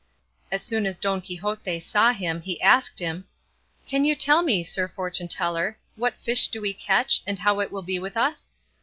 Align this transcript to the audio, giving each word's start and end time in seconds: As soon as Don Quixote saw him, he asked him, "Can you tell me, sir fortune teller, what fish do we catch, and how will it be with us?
As 0.51 0.63
soon 0.63 0.87
as 0.87 0.97
Don 0.97 1.21
Quixote 1.21 1.79
saw 1.79 2.11
him, 2.11 2.41
he 2.41 2.59
asked 2.59 2.97
him, 2.97 3.25
"Can 3.85 4.03
you 4.03 4.15
tell 4.15 4.41
me, 4.41 4.63
sir 4.63 4.87
fortune 4.87 5.27
teller, 5.27 5.77
what 5.95 6.19
fish 6.19 6.47
do 6.47 6.59
we 6.59 6.73
catch, 6.73 7.21
and 7.27 7.37
how 7.37 7.53
will 7.53 7.79
it 7.81 7.85
be 7.85 7.99
with 7.99 8.17
us? 8.17 8.53